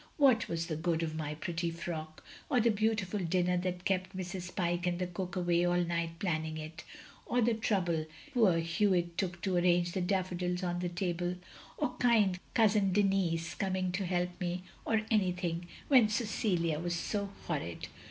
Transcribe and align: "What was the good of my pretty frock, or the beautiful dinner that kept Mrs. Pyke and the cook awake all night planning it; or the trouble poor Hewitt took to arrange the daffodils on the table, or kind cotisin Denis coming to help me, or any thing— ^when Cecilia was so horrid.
"What 0.17 0.47
was 0.49 0.65
the 0.65 0.75
good 0.75 1.03
of 1.03 1.13
my 1.13 1.35
pretty 1.35 1.69
frock, 1.69 2.23
or 2.49 2.59
the 2.59 2.71
beautiful 2.71 3.19
dinner 3.19 3.55
that 3.57 3.85
kept 3.85 4.17
Mrs. 4.17 4.55
Pyke 4.55 4.87
and 4.87 4.97
the 4.97 5.05
cook 5.05 5.35
awake 5.35 5.67
all 5.67 5.83
night 5.83 6.17
planning 6.17 6.57
it; 6.57 6.83
or 7.27 7.39
the 7.39 7.53
trouble 7.53 8.07
poor 8.33 8.57
Hewitt 8.57 9.15
took 9.15 9.43
to 9.43 9.55
arrange 9.57 9.91
the 9.91 10.01
daffodils 10.01 10.63
on 10.63 10.79
the 10.79 10.89
table, 10.89 11.35
or 11.77 11.89
kind 11.99 12.39
cotisin 12.55 12.91
Denis 12.91 13.53
coming 13.53 13.91
to 13.91 14.07
help 14.07 14.41
me, 14.41 14.63
or 14.85 15.01
any 15.11 15.33
thing— 15.33 15.67
^when 15.91 16.09
Cecilia 16.09 16.79
was 16.79 16.95
so 16.95 17.29
horrid. 17.45 17.85